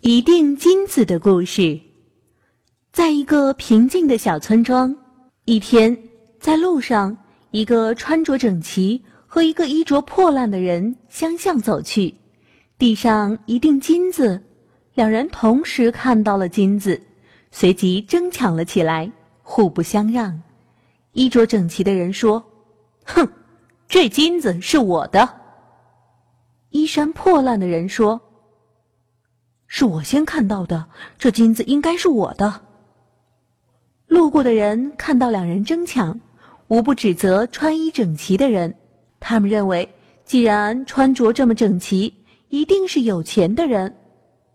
[0.00, 1.80] 一锭金子的故事。
[2.92, 4.94] 在一个平静的小村庄，
[5.44, 5.96] 一天，
[6.38, 7.16] 在路上，
[7.50, 12.14] 一个穿着整齐和一个衣着破烂的人相向走去，
[12.78, 14.40] 地上一锭金子，
[14.94, 17.00] 两人同时看到了金子，
[17.50, 19.10] 随即争抢了起来，
[19.42, 20.40] 互不相让。
[21.12, 22.42] 衣着整齐的人说
[23.04, 23.28] ：“哼，
[23.88, 25.28] 这金子是我的。”
[26.70, 28.20] 衣衫破烂的人说。
[29.68, 30.86] 是我先看到的，
[31.18, 32.62] 这金子应该是我的。
[34.06, 36.18] 路过的人看到两人争抢，
[36.68, 38.74] 无不指责穿衣整齐的人。
[39.20, 39.86] 他们认为，
[40.24, 42.14] 既然穿着这么整齐，
[42.48, 43.90] 一定是有钱的人；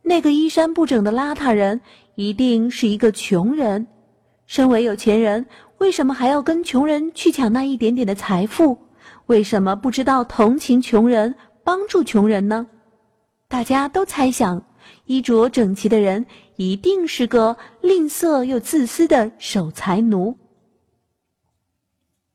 [0.02, 1.80] 那个衣衫不整的邋遢人，
[2.16, 3.86] 一定是一个穷人。
[4.48, 5.46] 身为有钱人，
[5.78, 8.76] 为什么还要跟穷人去抢那一点点的财富？
[9.28, 12.66] 为什么不知道同情穷人，帮助穷人呢？
[13.48, 14.62] 大家都猜想。
[15.06, 20.38] 衣着整齐的人一定是个吝啬又自私的守财奴。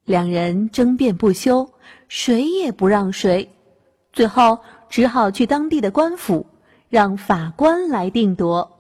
[0.05, 1.71] 两人争辩不休，
[2.09, 3.49] 谁也不让谁，
[4.13, 4.59] 最后
[4.89, 6.47] 只好去当地的官府，
[6.89, 8.79] 让法官来定夺。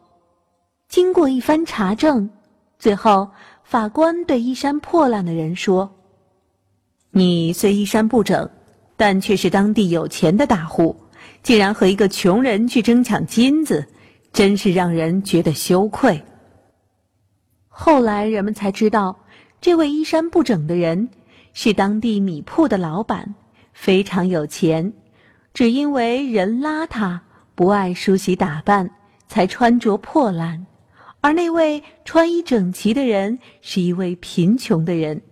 [0.88, 2.30] 经过一番查证，
[2.78, 3.28] 最后
[3.62, 5.90] 法官对衣衫破烂的人说
[7.12, 8.48] ：“你虽衣衫不整，
[8.96, 10.96] 但却是当地有钱的大户。”
[11.42, 13.86] 竟然和一个穷人去争抢金子，
[14.32, 16.22] 真是让人觉得羞愧。
[17.68, 19.24] 后来人们才知道，
[19.60, 21.08] 这位衣衫不整的人
[21.52, 23.34] 是当地米铺的老板，
[23.72, 24.92] 非常有钱，
[25.54, 27.20] 只因为人邋遢，
[27.54, 28.90] 不爱梳洗打扮，
[29.28, 30.66] 才穿着破烂；
[31.20, 35.22] 而那位穿衣整齐的人是一位贫穷的人，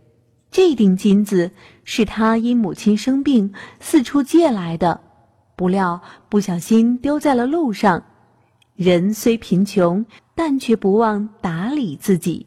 [0.51, 1.51] 这锭金子
[1.85, 5.01] 是他因母亲生病四处借来的。
[5.57, 8.05] 不料不小心丢在了路上，
[8.75, 10.05] 人虽贫穷，
[10.35, 12.47] 但却不忘打理自己。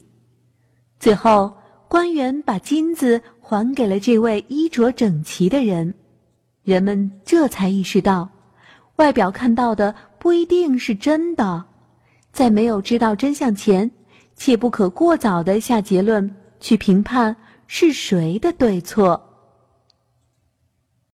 [1.00, 5.96] 最后，官员把金子还给了这位衣着整齐的人，
[6.62, 8.30] 人们这才意识到，
[8.98, 11.66] 外表看到的不一定是真的。
[12.32, 13.90] 在没有知道真相前，
[14.36, 19.29] 切不可过早的下结论，去评判是谁的对错。